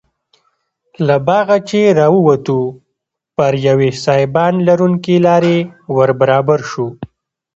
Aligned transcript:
له 1.07 1.15
باغه 1.27 1.57
چې 1.69 1.79
راووتو 1.99 2.59
پر 3.35 3.53
یوې 3.67 3.89
سایبان 4.03 4.53
لرونکې 4.67 5.15
لارې 5.27 5.57
وربرابر 5.95 6.59
شوو. 6.69 6.87